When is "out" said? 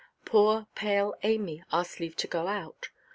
2.47-2.89